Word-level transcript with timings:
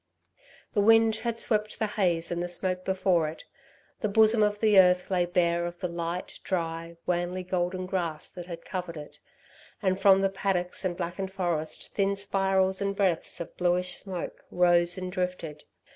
The 0.73 0.81
wind 0.81 1.17
had 1.17 1.37
swept 1.37 1.77
the 1.77 1.85
haze 1.85 2.31
and 2.31 2.41
the 2.41 2.49
smoke 2.49 2.83
before 2.83 3.29
it. 3.29 3.43
The 3.99 4.09
bosom 4.09 4.41
of 4.41 4.59
the 4.59 4.79
earth 4.79 5.11
lay 5.11 5.27
bare 5.27 5.63
of 5.67 5.77
the 5.77 5.87
light, 5.87 6.39
dry, 6.43 6.97
wanly 7.05 7.43
golden 7.43 7.85
grass 7.85 8.27
that 8.31 8.47
had 8.47 8.65
covered 8.65 8.97
it; 8.97 9.19
and 9.79 9.99
from 9.99 10.21
the 10.21 10.29
paddocks 10.31 10.83
and 10.83 10.97
blackened 10.97 11.31
forest 11.31 11.89
thin 11.93 12.15
spirals 12.15 12.81
and 12.81 12.95
breaths 12.95 13.39
of 13.39 13.55
bluish 13.57 13.95
smoke 13.95 14.43
rose 14.49 14.97
and 14.97 15.11
drifted. 15.11 15.65